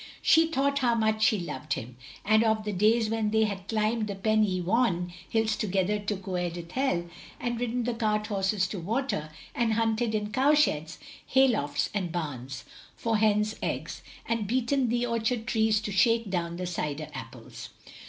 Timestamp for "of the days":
2.43-3.07